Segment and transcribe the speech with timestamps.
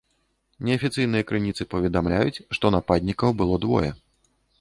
[0.67, 3.91] Неафіцыйныя крыніцы паведамляюць, што нападнікаў было двое.